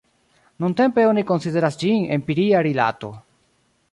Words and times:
Nuntempe 0.63 1.03
oni 1.09 1.23
konsideras 1.33 1.77
ĝin 1.83 2.09
empiria 2.17 2.65
rilato. 2.71 3.13